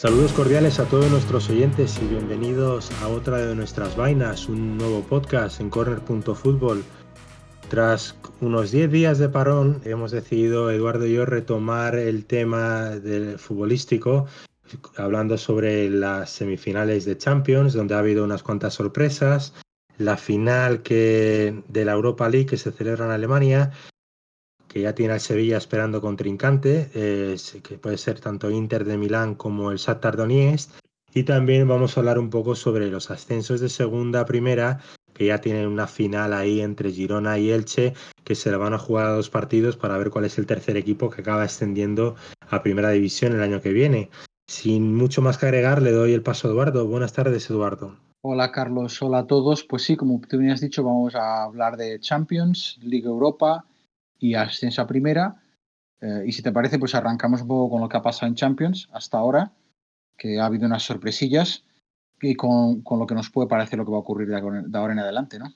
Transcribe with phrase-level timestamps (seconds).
[0.00, 5.02] Saludos cordiales a todos nuestros oyentes y bienvenidos a otra de nuestras vainas, un nuevo
[5.02, 6.82] podcast en corner.football.
[7.68, 13.38] Tras unos 10 días de parón, hemos decidido, Eduardo y yo, retomar el tema del
[13.38, 14.24] futbolístico,
[14.96, 19.52] hablando sobre las semifinales de Champions, donde ha habido unas cuantas sorpresas,
[19.98, 23.72] la final que, de la Europa League que se celebra en Alemania
[24.70, 29.72] que ya tiene al Sevilla esperando contrincante, que puede ser tanto Inter de Milán como
[29.72, 30.70] el Shakhtar Donetsk.
[31.12, 34.78] Y también vamos a hablar un poco sobre los ascensos de segunda a primera,
[35.12, 38.78] que ya tienen una final ahí entre Girona y Elche, que se le van a
[38.78, 42.14] jugar a dos partidos para ver cuál es el tercer equipo que acaba extendiendo
[42.48, 44.08] a primera división el año que viene.
[44.46, 46.86] Sin mucho más que agregar, le doy el paso a Eduardo.
[46.86, 47.96] Buenas tardes, Eduardo.
[48.22, 49.64] Hola Carlos, hola a todos.
[49.64, 53.64] Pues sí, como tú me has dicho, vamos a hablar de Champions, Liga Europa,
[54.20, 55.42] y ascenso primera.
[56.00, 58.36] Eh, y si te parece, pues arrancamos un poco con lo que ha pasado en
[58.36, 59.52] Champions hasta ahora,
[60.16, 61.64] que ha habido unas sorpresillas
[62.22, 64.92] y con, con lo que nos puede parecer lo que va a ocurrir de ahora
[64.92, 65.52] en adelante, ¿no?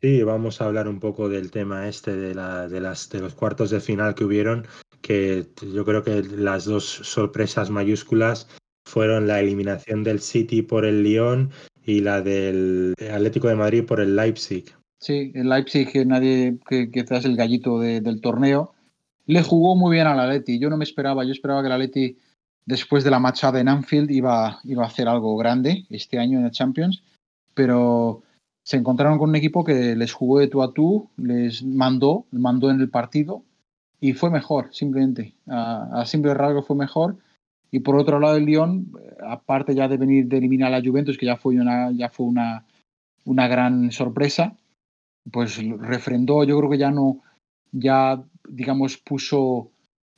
[0.00, 3.34] Sí, vamos a hablar un poco del tema este de, la, de, las, de los
[3.34, 4.66] cuartos de final que hubieron,
[5.00, 8.48] que yo creo que las dos sorpresas mayúsculas
[8.86, 11.50] fueron la eliminación del City por el Lyon
[11.86, 14.74] y la del Atlético de Madrid por el Leipzig.
[15.04, 18.72] Sí, el Leipzig, que nadie, que quizás el gallito del torneo,
[19.26, 20.58] le jugó muy bien al Atleti.
[20.58, 22.16] Yo no me esperaba, yo esperaba que el Atleti,
[22.64, 26.46] después de la machada en Anfield, iba, iba a hacer algo grande este año en
[26.46, 27.02] el Champions,
[27.52, 28.22] pero
[28.62, 32.70] se encontraron con un equipo que les jugó de tú a tú, les mandó, mandó
[32.70, 33.42] en el partido
[34.00, 35.34] y fue mejor, simplemente.
[35.46, 37.18] A, a simple rasgo fue mejor.
[37.70, 38.90] Y por otro lado, el Lyon,
[39.28, 41.56] aparte ya de venir de eliminar a la Juventus, que ya fue
[41.94, 42.64] ya fue una,
[43.26, 44.56] una gran sorpresa,
[45.30, 47.22] pues refrendó, yo creo que ya no,
[47.72, 49.70] ya digamos puso,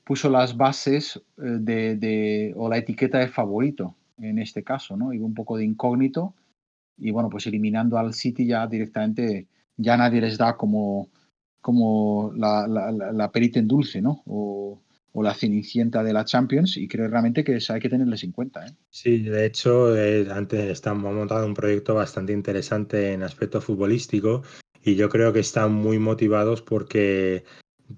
[0.05, 5.12] puso las bases eh, de, de, o la etiqueta de favorito en este caso, ¿no?
[5.12, 6.34] Iba un poco de incógnito
[6.99, 9.47] y bueno, pues eliminando al City ya directamente,
[9.77, 11.11] ya nadie les da como,
[11.61, 14.23] como la, la, la perita en dulce, ¿no?
[14.27, 14.81] O,
[15.19, 18.67] o la cenicienta de la Champions y creo realmente que hay que tenerles en cuenta.
[18.67, 18.73] ¿eh?
[18.91, 24.43] Sí, de hecho, eh, antes estamos montando un proyecto bastante interesante en aspecto futbolístico
[24.87, 27.45] y yo creo que están muy motivados porque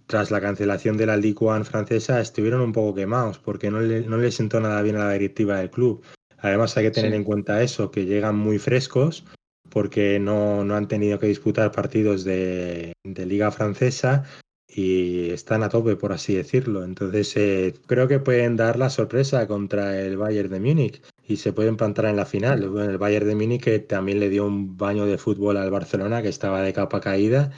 [0.06, 4.00] tras la cancelación de la Ligue 1 francesa estuvieron un poco quemados porque no le,
[4.00, 6.02] no les sentó nada bien a la directiva del club.
[6.38, 7.16] Además hay que tener sí.
[7.16, 9.24] en cuenta eso, que llegan muy frescos
[9.68, 14.24] porque no, no han tenido que disputar partidos de, de, Liga Francesa
[14.68, 16.84] y están a tope, por así decirlo.
[16.84, 21.52] Entonces eh, creo que pueden dar la sorpresa contra el Bayern de Múnich y se
[21.52, 22.68] pueden plantar en la final.
[22.68, 26.22] Bueno, el Bayern de Múnich que también le dio un baño de fútbol al Barcelona
[26.22, 27.50] que estaba de capa caída,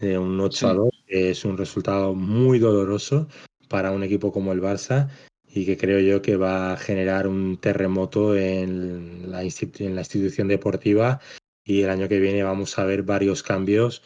[0.00, 0.66] eh, un 8 sí.
[0.66, 3.28] a 2, que es un resultado muy doloroso
[3.68, 5.08] para un equipo como el Barça
[5.48, 10.48] y que creo yo que va a generar un terremoto en la, en la institución
[10.48, 11.20] deportiva
[11.64, 14.02] y el año que viene vamos a ver varios cambios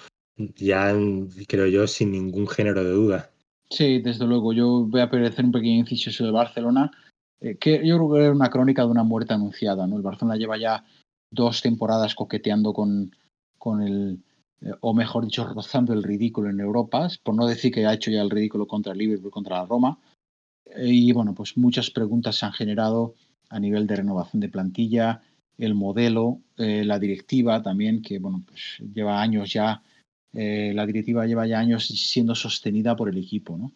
[0.57, 0.95] ya
[1.47, 3.31] creo yo sin ningún género de duda.
[3.71, 4.53] Sí, desde luego.
[4.53, 6.91] Yo voy a hacer un pequeño inciso sobre Barcelona
[7.41, 9.87] eh, que yo creo que era una crónica de una muerte anunciada.
[9.87, 9.97] ¿no?
[9.97, 10.85] El Barcelona lleva ya
[11.31, 13.15] dos temporadas coqueteando con,
[13.59, 14.23] con el,
[14.61, 18.11] eh, o mejor dicho, rozando el ridículo en Europa, por no decir que ha hecho
[18.11, 19.99] ya el ridículo contra el Liverpool, contra la Roma.
[20.67, 23.15] Eh, y bueno, pues muchas preguntas se han generado
[23.49, 25.23] a nivel de renovación de plantilla,
[25.59, 29.83] el modelo, eh, la directiva también, que bueno, pues lleva años ya,
[30.33, 33.73] eh, la directiva lleva ya años siendo sostenida por el equipo, ¿no?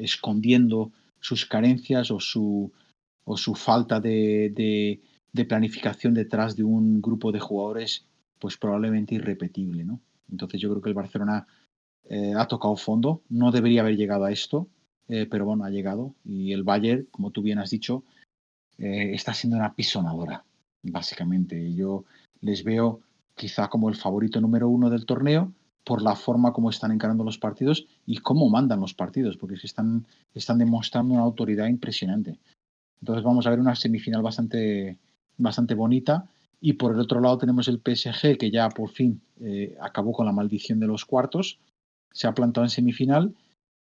[0.00, 0.90] escondiendo
[1.20, 2.72] sus carencias o su,
[3.24, 5.00] o su falta de,
[5.48, 8.06] planificación detrás de un grupo de jugadores
[8.38, 9.84] pues probablemente irrepetible.
[9.84, 10.00] ¿no?
[10.30, 11.46] Entonces yo creo que el Barcelona
[12.08, 14.68] eh, ha tocado fondo, no debería haber llegado a esto,
[15.08, 18.04] eh, pero bueno, ha llegado y el Bayern, como tú bien has dicho,
[18.78, 20.44] eh, está siendo una pisonadora,
[20.82, 21.74] básicamente.
[21.74, 22.04] Yo
[22.40, 23.00] les veo
[23.34, 25.52] quizá como el favorito número uno del torneo,
[25.84, 30.06] por la forma como están encarando los partidos y cómo mandan los partidos, porque están,
[30.34, 32.38] están demostrando una autoridad impresionante.
[33.00, 34.98] Entonces vamos a ver una semifinal bastante,
[35.36, 36.26] bastante bonita.
[36.60, 40.26] Y por el otro lado tenemos el PSG, que ya por fin eh, acabó con
[40.26, 41.58] la maldición de los cuartos,
[42.12, 43.34] se ha plantado en semifinal.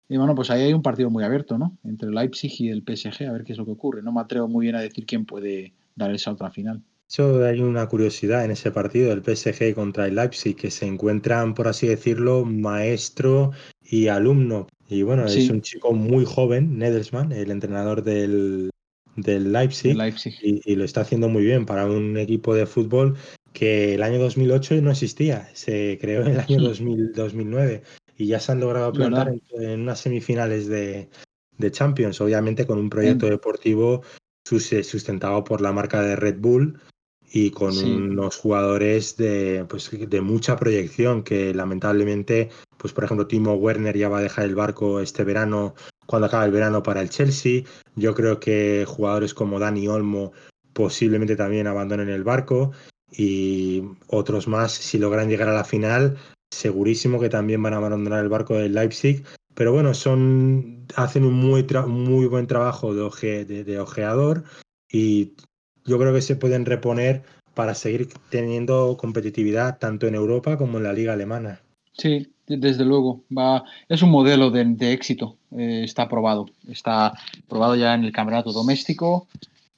[0.08, 1.76] Y bueno, pues ahí hay un partido muy abierto, ¿no?
[1.84, 4.02] Entre el Leipzig y el PSG, a ver qué es lo que ocurre.
[4.02, 6.82] No me atrevo muy bien a decir quién puede dar esa otra final.
[7.08, 11.54] Eso hay una curiosidad en ese partido, el PSG contra el Leipzig, que se encuentran,
[11.54, 13.52] por así decirlo, maestro
[13.82, 14.66] y alumno.
[14.88, 15.44] Y bueno, sí.
[15.44, 18.70] es un chico muy joven, Nedelsmann, el entrenador del,
[19.16, 20.34] del Leipzig, Leipzig.
[20.42, 23.16] Y, y, lo está haciendo muy bien para un equipo de fútbol
[23.52, 27.82] que el año 2008 no existía, se creó en el año 2000, 2009
[28.16, 31.08] y ya se han logrado plantar en, en, unas semifinales de,
[31.56, 34.02] de, Champions, obviamente con un proyecto deportivo
[34.44, 36.80] sustentado por la marca de Red Bull
[37.30, 43.54] y con unos jugadores de, pues, de mucha proyección que lamentablemente, pues por ejemplo, Timo
[43.54, 45.74] Werner ya va a dejar el barco este verano
[46.06, 47.64] cuando acaba el verano para el Chelsea.
[47.96, 50.32] Yo creo que jugadores como Dani Olmo
[50.72, 52.72] posiblemente también abandonen el barco
[53.10, 56.16] y otros más, si logran llegar a la final,
[56.50, 59.24] segurísimo que también van a abandonar el barco del Leipzig.
[59.54, 64.44] Pero bueno, son, hacen un muy, muy buen trabajo de, de ojeador
[64.90, 65.34] y
[65.88, 67.22] yo creo que se pueden reponer
[67.54, 71.60] para seguir teniendo competitividad tanto en Europa como en la liga alemana.
[71.92, 73.24] Sí, desde luego.
[73.36, 75.36] Va, es un modelo de, éxito.
[75.56, 76.46] Eh, está probado.
[76.68, 77.12] Está
[77.48, 79.26] probado ya en el campeonato doméstico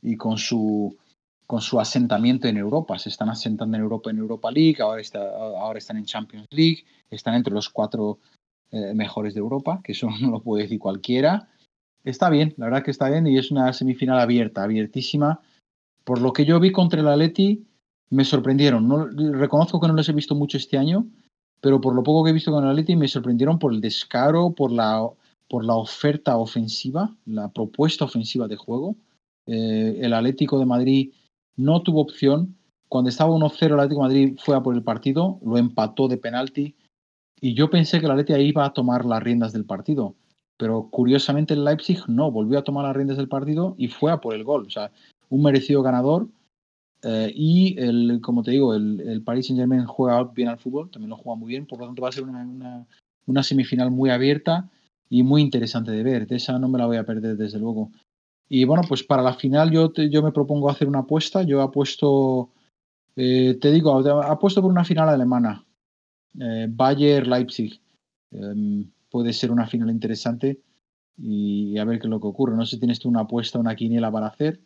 [0.03, 0.97] y con su,
[1.47, 2.99] con su asentamiento en Europa.
[2.99, 6.85] Se están asentando en Europa en Europa League, ahora, está, ahora están en Champions League,
[7.11, 8.19] están entre los cuatro
[8.73, 11.49] eh, mejores de Europa, que eso no lo puede decir cualquiera.
[12.05, 15.41] Está bien, la verdad que está bien y es una semifinal abierta, abiertísima.
[16.05, 17.65] Por lo que yo vi contra el Atleti,
[18.11, 18.89] me sorprendieron.
[18.89, 21.07] No, reconozco que no les he visto mucho este año,
[21.61, 24.51] pero por lo poco que he visto con el Atleti me sorprendieron por el descaro,
[24.51, 25.09] por la,
[25.49, 28.97] por la oferta ofensiva, la propuesta ofensiva de juego.
[29.47, 31.13] Eh, el Atlético de Madrid
[31.57, 32.57] no tuvo opción.
[32.89, 36.17] Cuando estaba 1-0 el Atlético de Madrid fue a por el partido, lo empató de
[36.17, 36.75] penalti
[37.41, 40.15] y yo pensé que el Atlético iba a tomar las riendas del partido.
[40.57, 44.21] Pero curiosamente el Leipzig no, volvió a tomar las riendas del partido y fue a
[44.21, 44.67] por el gol.
[44.67, 44.91] O sea,
[45.31, 46.29] un merecido ganador
[47.03, 50.91] eh, y, el, como te digo, el, el, Paris Saint Germain juega bien al fútbol,
[50.91, 52.87] también lo juega muy bien, por lo tanto va a ser una,
[53.27, 54.69] una, semifinal muy abierta
[55.09, 56.27] y muy interesante de ver.
[56.27, 57.91] De esa no me la voy a perder, desde luego.
[58.49, 61.43] Y bueno, pues para la final yo, yo me propongo hacer una apuesta.
[61.43, 62.51] Yo apuesto,
[63.17, 65.65] eh, te digo, apuesto por una final alemana.
[66.39, 67.81] Eh, Bayer-Leipzig.
[68.33, 70.61] Em, puede ser una final interesante
[71.17, 72.57] y a ver qué es lo que ocurre.
[72.57, 74.61] No sé si tienes tú una apuesta, una quiniela para hacer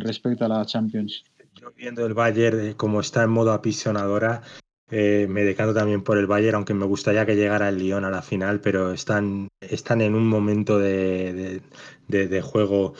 [0.00, 1.24] respecto a la Champions.
[1.60, 4.42] Yo viendo el Bayern eh, como está en modo apisonadora,
[4.90, 8.10] eh, me decanto también por el Bayern, aunque me gustaría que llegara el Lyon a
[8.10, 11.60] la final, pero están, están en un momento de,
[12.06, 12.94] de, juego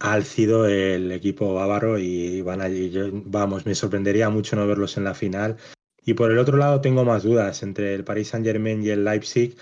[0.00, 2.92] álcido el equipo bávaro y van allí.
[3.26, 5.56] vamos, me sorprendería mucho no verlos en la final.
[6.04, 9.04] Y por el otro lado tengo más dudas entre el Paris Saint Germain y el
[9.04, 9.56] Leipzig.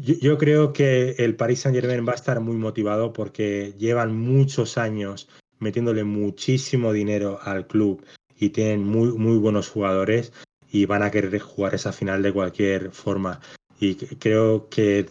[0.00, 4.16] Yo, yo creo que el Paris Saint Germain va a estar muy motivado porque llevan
[4.16, 5.28] muchos años
[5.60, 8.04] metiéndole muchísimo dinero al club
[8.38, 10.32] y tienen muy, muy buenos jugadores
[10.70, 13.40] y van a querer jugar esa final de cualquier forma.
[13.80, 15.06] Y creo que,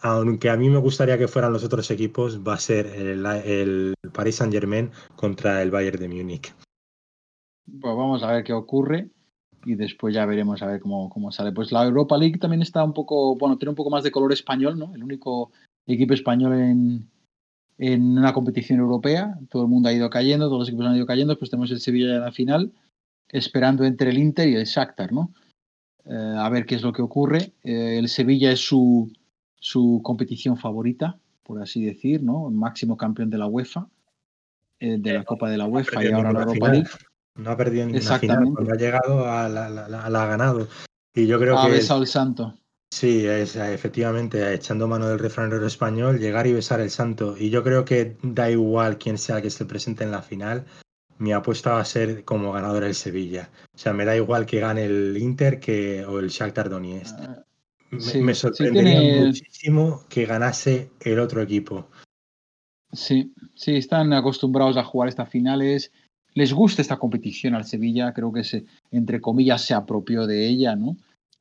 [0.00, 4.36] aunque a mí me gustaría que fueran los otros equipos, va a ser el, Paris
[4.36, 6.54] Saint Germain contra el Bayern de Múnich.
[7.66, 9.10] Pues vamos a ver qué ocurre
[9.64, 11.52] y después ya veremos a ver cómo, cómo sale.
[11.52, 14.32] Pues la Europa League también está un poco, bueno, tiene un poco más de color
[14.32, 14.94] español, ¿no?
[14.94, 15.50] El único
[15.86, 17.10] equipo español en,
[17.78, 19.38] en una competición europea.
[19.50, 21.80] Todo el mundo ha ido cayendo, todos los equipos han ido cayendo, pues tenemos el
[21.80, 22.72] Sevilla en la final,
[23.28, 25.32] esperando entre el Inter y el Shakhtar, ¿no?
[26.04, 27.52] Eh, a ver qué es lo que ocurre.
[27.64, 29.12] Eh, el Sevilla es su,
[29.58, 32.48] su competición favorita, por así decir, ¿no?
[32.48, 33.88] El máximo campeón de la UEFA,
[34.78, 36.88] eh, de la Copa de la UEFA y ahora la Europa League.
[37.34, 40.68] No ha perdido ni una final, ha llegado a la, ha ganado.
[41.14, 41.72] Y yo creo ha que.
[41.72, 42.54] besado el santo.
[42.90, 47.36] Sí, es, efectivamente, echando mano del refranero español, llegar y besar el santo.
[47.38, 50.64] Y yo creo que da igual quién sea que se presente en la final,
[51.18, 53.50] mi apuesta va a ser como ganador el Sevilla.
[53.74, 57.16] O sea, me da igual que gane el Inter que, o el Shakhtar Donetsk.
[57.18, 57.44] Ah,
[57.90, 61.88] me, sorprendería muchísimo que ganase el otro equipo.
[62.92, 65.92] Sí, sí, están acostumbrados a jugar estas finales.
[66.34, 70.76] Les gusta esta competición al Sevilla, creo que se, entre comillas se apropió de ella,
[70.76, 70.96] ¿no?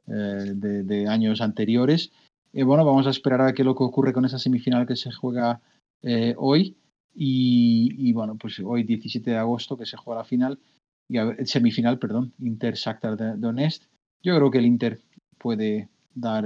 [0.08, 2.12] Eh, de, años anteriores.
[2.54, 5.12] y bueno, vamos a esperar a qué lo que ocurre con esa semifinal que se
[5.12, 5.62] juega
[6.04, 6.78] eh, hoy.
[7.18, 10.60] Y, bueno, pues hoy 17 de agosto que se juega la final,
[11.08, 13.84] y semifinal, perdón, Inter Shakhtar Donetsk.
[14.22, 15.00] Yo creo que el Inter
[15.38, 16.46] puede dar,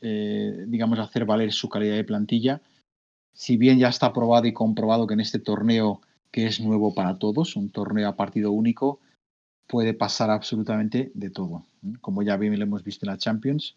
[0.00, 2.60] eh, digamos, hacer valer su calidad de plantilla.
[3.32, 6.00] Si bien ya está probado y comprobado que en este torneo,
[6.32, 8.98] que es nuevo para todos, un torneo a partido único,
[9.66, 11.64] puede pasar absolutamente de todo.
[12.00, 13.76] Como ya bien lo hemos visto en la Champions,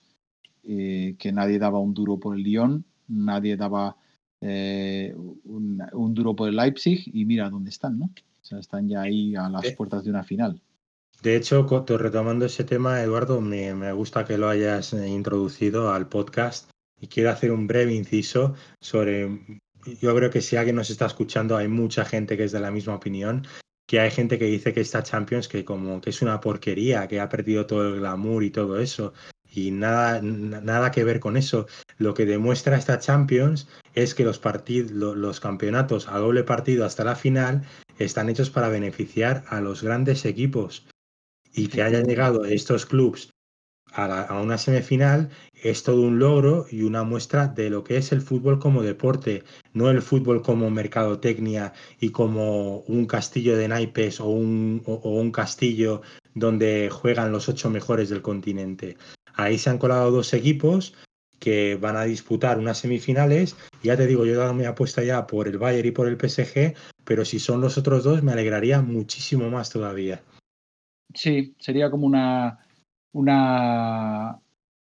[0.64, 3.96] eh, que nadie daba un duro por el Lyon, nadie daba
[4.42, 8.06] eh, un, duro por el Leipzig y mira dónde están, ¿no?
[8.06, 10.62] O sea, están ya ahí a las puertas de una final.
[11.22, 16.08] De hecho, retomando ese tema, Eduardo, me, me gusta que lo hayas eh, introducido al
[16.08, 19.60] podcast y quiero hacer un breve inciso sobre
[20.02, 22.72] yo creo que si alguien nos está escuchando, hay mucha gente que es de la
[22.72, 23.46] misma opinión
[23.90, 27.20] que hay gente que dice que esta Champions que como que es una porquería, que
[27.20, 29.14] ha perdido todo el glamour y todo eso.
[29.52, 31.66] Y nada, nada que ver con eso.
[31.98, 37.04] Lo que demuestra esta Champions es que los, partidos, los campeonatos a doble partido hasta
[37.04, 37.64] la final
[37.98, 40.86] están hechos para beneficiar a los grandes equipos.
[41.52, 43.32] Y que hayan llegado estos clubes
[43.94, 45.30] a, una semifinal
[45.62, 49.44] es todo un logro y una muestra de lo que es el fútbol como deporte,
[49.74, 55.32] no el fútbol como mercadotecnia y como un castillo de naipes o un, o un
[55.32, 56.02] castillo
[56.34, 58.98] donde juegan los ocho mejores del continente.
[59.34, 60.94] Ahí se han colado dos equipos
[61.40, 63.56] que van a disputar unas semifinales.
[63.84, 66.18] Ya te digo, yo he dado mi apuesta ya por el Bayern y por el
[66.18, 70.22] PSG, pero si son los otros dos me alegraría muchísimo más todavía.
[71.14, 72.60] Sí, sería como una,
[73.14, 74.40] una,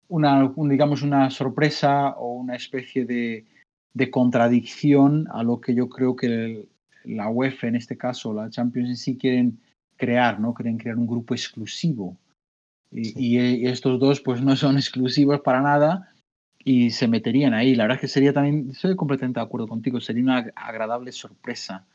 [0.08, 3.46] una digamos, una sorpresa o una especie de,
[3.94, 6.68] de, contradicción a lo que yo creo que
[7.04, 9.60] la UEFA, en este caso, la Champions en sí, quieren
[9.96, 10.54] crear, ¿no?
[10.54, 12.16] Quieren crear un grupo exclusivo.
[12.90, 16.12] Y, y, estos dos, pues, no son exclusivos para nada
[16.62, 17.74] y se meterían ahí.
[17.74, 21.86] La verdad es que sería también, estoy completamente de acuerdo contigo, sería una agradable sorpresa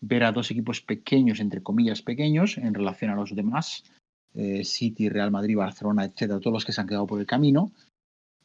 [0.00, 3.84] ver a dos equipos pequeños, entre comillas pequeños, en relación a los demás,
[4.34, 7.72] eh, City, Real Madrid, Barcelona, etcétera, todos los que se han quedado por el camino,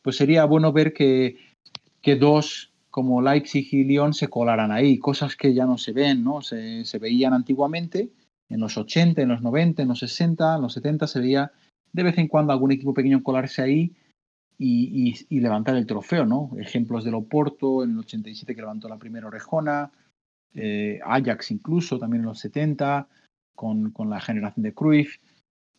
[0.01, 1.37] pues sería bueno ver que,
[2.01, 6.23] que dos como Leipzig y Lyon se colaran ahí, cosas que ya no se ven,
[6.23, 6.41] ¿no?
[6.41, 8.09] Se, veían antiguamente,
[8.49, 11.51] en los 80, en los 90, en los 60, en los 70 se veía
[11.93, 13.95] de vez en cuando algún equipo pequeño colarse ahí
[14.57, 16.49] y, levantar el trofeo, ¿no?
[16.57, 19.91] Ejemplos del Oporto en el 87 que levantó la primera orejona,
[20.55, 23.07] eh, Ajax incluso también en los 70,
[23.53, 25.17] con, con la generación de Cruyff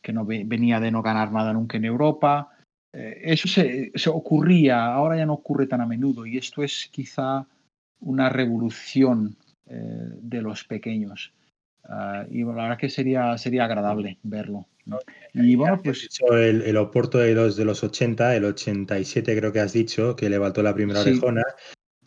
[0.02, 2.50] que no venía de no ganar nada nunca en Europa.
[2.92, 7.46] Eh, eso se, ocurría, ahora ya no ocurre tan a menudo y esto es quizá
[8.00, 9.36] una revolución
[9.66, 11.32] eh, de los pequeños.
[11.84, 14.66] Ah, y la verdad que sería, sería agradable verlo.
[15.34, 16.08] Y bueno, pues.
[16.30, 20.30] el, el, Oporto de los, de los 80, el 87 creo que has dicho, que
[20.30, 21.42] levantó la primera orejona.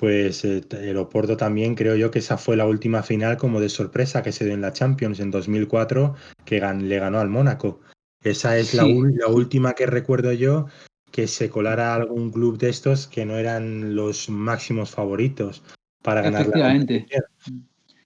[0.01, 3.69] Pues eh, el Oporto también creo yo que esa fue la última final como de
[3.69, 7.81] sorpresa que se dio en la Champions en 2004, que le ganó al Mónaco.
[8.23, 10.65] Esa es la, última que recuerdo yo
[11.11, 15.61] que se colara algún club de estos que no eran los máximos favoritos
[16.01, 17.05] para ganar Efectivamente.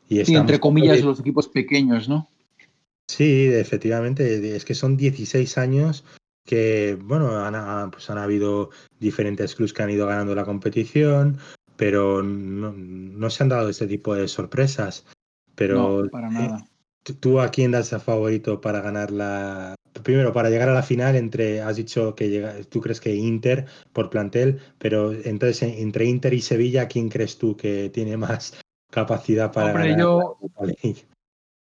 [0.09, 2.29] y entre comillas los equipos pequeños, ¿no?
[3.07, 6.03] Sí, efectivamente, es que son 16 años
[6.45, 11.39] que, bueno, han, pues han habido diferentes clubes que han ido ganando la competición,
[11.77, 15.05] pero no, se han dado este tipo de sorpresas.
[15.55, 16.67] Pero no, para nada.
[17.19, 19.75] ¿Tú a quién das a favorito para ganar la...
[20.03, 23.65] Primero, para llegar a la final, entre, has dicho que llega, tú crees que Inter
[23.93, 28.59] por plantel, pero entonces entre Inter y Sevilla, ¿quién crees tú que tiene más
[28.91, 29.97] capacidad para ganar?
[29.97, 30.37] Yo,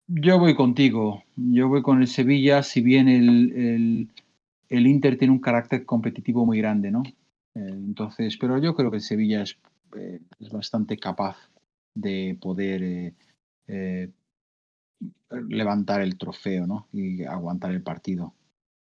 [0.06, 4.08] yo voy contigo, yo voy con el Sevilla, si bien el, el,
[4.68, 7.02] el Inter tiene un carácter competitivo muy grande, ¿no?
[7.54, 9.56] Eh, entonces, pero yo creo que el Sevilla es
[9.96, 11.36] eh, es bastante capaz
[11.94, 13.14] de poder eh,
[13.66, 14.10] eh,
[15.30, 16.88] levantar el trofeo ¿no?
[16.92, 18.34] y aguantar el partido.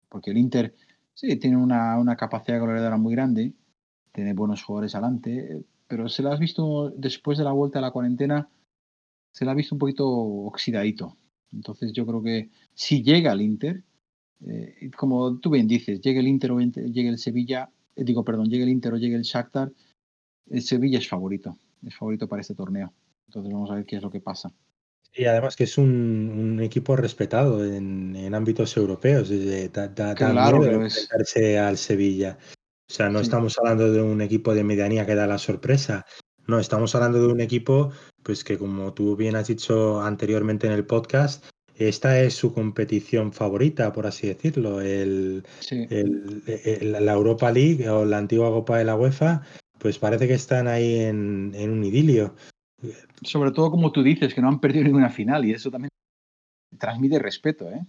[0.09, 0.75] Porque el Inter
[1.15, 3.55] sí tiene una, una capacidad goleadora muy grande,
[4.13, 7.91] tiene buenos jugadores adelante, pero se la has visto después de la vuelta a la
[7.91, 8.49] cuarentena,
[9.33, 11.17] se la ha visto un poquito oxidadito.
[11.53, 13.83] Entonces yo creo que si llega el Inter,
[14.97, 18.71] como tú bien dices, llegue el Inter o llegue el Sevilla, digo, perdón, llegue el
[18.71, 19.73] Inter o llegue el Shakhtar,
[20.61, 21.57] Sevilla es favorito,
[21.87, 22.93] es favorito para este torneo.
[23.27, 24.53] Entonces vamos a ver qué es lo que pasa.
[25.15, 29.29] Y además que es un, equipo respetado en, ámbitos europeos.
[29.29, 29.71] De,
[30.17, 32.39] claro al Sevilla.
[32.89, 36.05] O sea, no estamos hablando de un equipo de medianía que da la sorpresa.
[36.47, 37.93] No, estamos hablando de un equipo,
[38.23, 41.45] pues que como tú bien has dicho anteriormente en el podcast,
[41.77, 44.81] esta es su competición favorita, por así decirlo.
[44.81, 45.45] El,
[46.83, 49.43] la Europa League o la antigua Copa de la UEFA
[49.83, 52.37] pues parece que están ahí en, un idilio.
[53.23, 55.91] Sobre todo como tú dices, que no han perdido ninguna final y eso también
[56.79, 57.85] transmite respeto, ¿eh?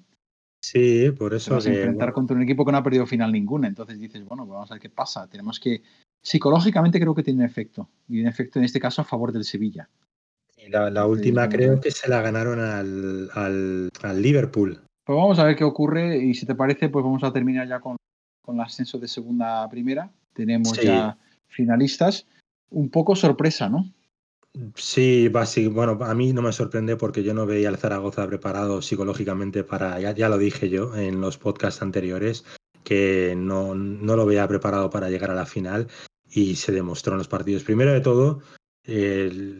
[0.60, 1.54] Sí, por eso.
[1.54, 3.68] Vas a enfrentar contra un equipo que no ha perdido final ninguna.
[3.68, 5.28] Entonces dices, bueno, pues vamos a ver qué pasa.
[5.28, 5.84] Tenemos que.
[6.22, 7.90] Psicológicamente creo que tiene un efecto.
[8.08, 9.88] Y un efecto en este caso a favor del Sevilla.
[10.58, 14.82] Y la, última creo que se la ganaron al, al, Liverpool.
[15.04, 16.18] Pues vamos a ver qué ocurre.
[16.18, 17.98] Y si te parece, pues vamos a terminar ya con,
[18.42, 20.10] con el ascenso de segunda a primera.
[20.34, 21.18] Tenemos ya
[21.54, 22.28] finalistas,
[22.70, 23.94] un poco sorpresa, ¿no?
[24.76, 25.30] Sí,
[25.72, 30.00] bueno, a mí no me sorprende porque yo no veía al Zaragoza preparado psicológicamente para,
[30.00, 32.46] ya, ya lo dije yo en los podcasts anteriores,
[32.84, 35.88] que no, no, lo veía preparado para llegar a la final
[36.30, 37.64] y se demostró en los partidos.
[37.64, 38.42] Primero de todo,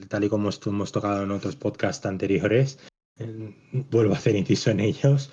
[0.10, 2.78] tal y como hemos tocado en otros podcasts anteriores,
[3.90, 5.32] vuelvo a hacer inciso en ellos,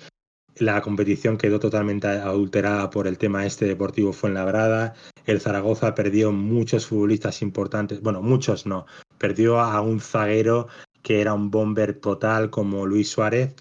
[0.57, 4.93] La competición quedó totalmente adulterada por el tema este deportivo fue en la brada.
[5.25, 8.85] El Zaragoza perdió muchos futbolistas importantes, bueno, muchos no,
[9.17, 10.67] perdió a un zaguero
[11.03, 13.55] que era un bomber total como Luis Suárez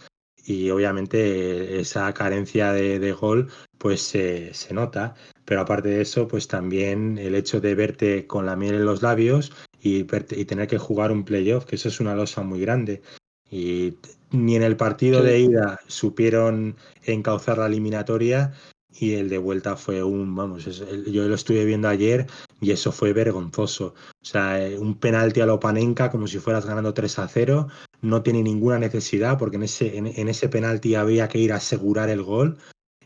[0.45, 7.19] y obviamente esa carencia de, gol pues se nota, pero aparte de eso pues también
[7.19, 11.13] el hecho de verte con la miel en los labios y, y tener que jugar
[11.13, 13.03] un playoff, que eso es una losa muy grande.
[13.51, 13.95] Y
[14.33, 18.53] ni en el partido de ida supieron encauzar la eliminatoria
[18.93, 22.27] y el de vuelta fue un, vamos, yo lo estuve viendo ayer
[22.61, 23.95] y eso fue vergonzoso.
[24.23, 27.69] O sea, eh, un penalti a Lopanenka como si fueras ganando 3 a 0,
[28.03, 32.11] no tiene ninguna necesidad porque en ese, en, ese penalti había que ir a asegurar
[32.11, 32.59] el gol.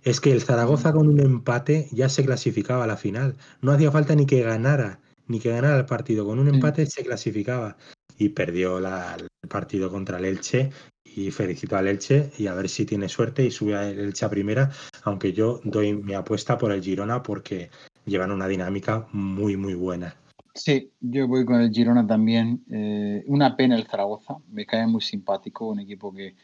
[0.03, 3.37] Es que el Zaragoza con un empate ya se clasificaba a la final.
[3.63, 6.27] No hacía falta ni que ganara, ni que ganara el partido.
[6.27, 7.77] Con un empate se clasificaba
[8.19, 10.71] y perdió el partido contra el Elche
[11.17, 14.31] y felicito al Elche y a ver si tiene suerte y sube a Elche a
[14.31, 14.71] primera,
[15.05, 17.71] aunque yo doy mi apuesta por el Girona porque
[18.05, 20.17] llevan una dinámica muy, muy buena.
[20.55, 22.65] Sí, yo voy con el Girona también.
[22.71, 26.37] Eh, una pena el Zaragoza, me cae muy simpático, un equipo que,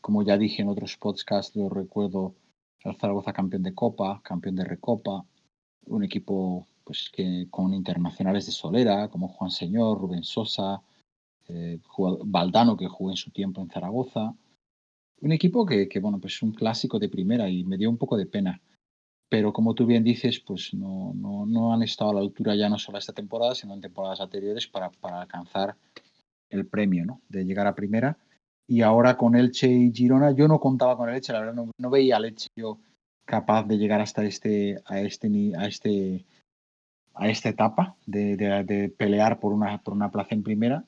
[0.00, 2.34] como ya dije en otros podcasts, lo recuerdo,
[2.84, 5.24] el Zaragoza campeón de Copa, campeón de Recopa,
[5.86, 10.82] un equipo pues que con internacionales de Solera, como Juan Señor, Rubén Sosa,
[11.48, 11.78] eh,
[12.24, 14.34] Valdano, que jugó en su tiempo en Zaragoza.
[15.20, 18.16] Un equipo que, bueno, pues es un clásico de primera y me dio un poco
[18.16, 18.60] de pena.
[19.28, 22.78] Pero como tú bien dices, pues no, no, han estado a la altura ya no
[22.78, 25.76] solo esta temporada, sino en temporadas anteriores para, para alcanzar
[26.50, 27.20] el premio ¿no?
[27.28, 28.18] de llegar a primera.
[28.66, 32.16] Y ahora con Elche y Girona, yo no contaba con Elche, la verdad no, veía
[32.16, 32.48] al Elche
[33.24, 36.24] capaz de llegar hasta este, a este, a este,
[37.14, 40.84] a esta etapa de, de, pelear por una, por una plaza en primera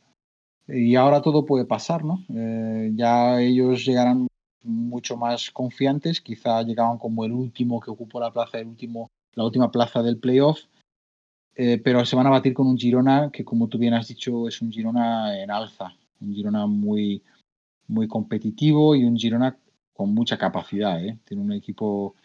[0.68, 2.24] y ahora todo puede pasar, ¿no?
[2.34, 4.26] Eh, ya ellos llegarán
[4.62, 9.44] mucho más confiantes, quizá llegaban como el último que ocupó la plaza, el último, la
[9.44, 10.60] última plaza del playoff,
[11.54, 14.48] eh, pero se van a batir con un Girona que, como tú bien has dicho,
[14.48, 17.22] es un Girona en alza, un Girona muy,
[17.86, 19.56] muy competitivo y un Girona
[19.92, 21.18] con mucha capacidad, ¿eh?
[21.24, 22.16] Tiene un equipo,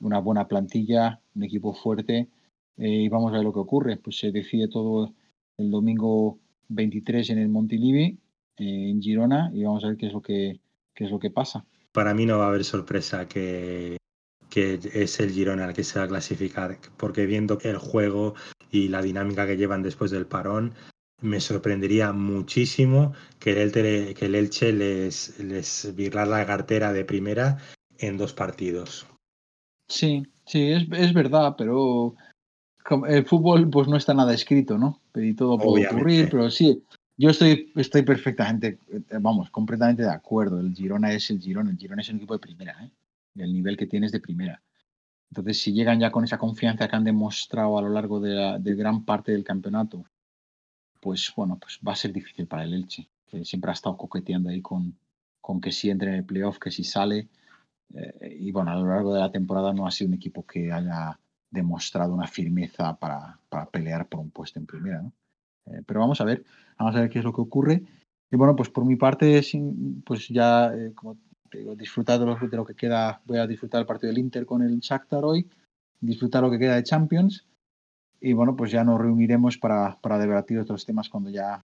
[0.00, 2.28] una buena plantilla, un equipo fuerte
[2.76, 3.96] y vamos a ver lo que ocurre.
[3.96, 5.14] Pues se decide todo
[5.56, 8.18] el domingo 23 en el Montilivi,
[8.56, 10.60] eh, en Girona, y vamos a ver qué es lo que,
[10.94, 11.64] es lo que pasa.
[11.92, 13.96] Para mí no va a haber sorpresa que,
[14.48, 18.34] que es el Girona el que se va a clasificar, porque viendo el juego
[18.70, 20.74] y la dinámica que llevan después del parón,
[21.20, 27.58] me sorprendería muchísimo que el Elche, que el Elche les, les la cartera de primera
[27.98, 29.06] en dos partidos.
[29.88, 32.14] Sí, sí, es, es verdad, pero
[33.08, 35.00] el fútbol pues no está nada escrito, ¿no?
[35.14, 36.82] Y todo puede ocurrir, pero sí,
[37.16, 40.60] yo estoy, estoy perfectamente, eh, vamos, completamente de acuerdo.
[40.60, 42.90] El Girona es el Girona, el Girona es un equipo de primera, ¿eh?
[43.36, 44.62] El nivel que tienes de primera.
[45.30, 49.04] Entonces, si llegan ya con esa confianza que han demostrado a lo largo de, gran
[49.04, 50.04] parte del campeonato,
[51.00, 54.50] pues bueno, pues va a ser difícil para el Elche, que siempre ha estado coqueteando
[54.50, 54.96] ahí con,
[55.40, 57.28] con que si entre en el playoff, que si sale.
[57.94, 60.72] Eh, y bueno, a lo largo de la temporada no ha sido un equipo que
[60.72, 61.18] haya
[61.54, 65.00] demostrado una firmeza para, para pelear por un puesto en primera.
[65.00, 65.12] ¿no?
[65.66, 66.44] Eh, pero vamos a ver,
[66.78, 67.82] vamos a ver qué es lo que ocurre.
[68.30, 69.40] Y bueno, pues por mi parte,
[70.04, 71.16] pues ya, eh, como
[71.50, 74.60] te digo, disfrutar de lo, que queda, voy a disfrutar el partido del Inter con
[74.62, 75.48] el Shakhtar hoy,
[76.00, 77.46] disfrutar lo que queda de Champions.
[78.20, 81.62] Y bueno, pues ya nos reuniremos para, para debatir otros temas cuando ya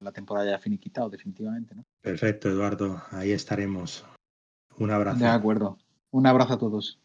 [0.00, 1.74] la temporada haya finiquitado definitivamente.
[1.74, 1.84] ¿no?
[2.02, 4.04] Perfecto, Eduardo, ahí estaremos.
[4.78, 5.18] Un abrazo.
[5.18, 5.78] De acuerdo.
[6.10, 6.98] Un abrazo a todos.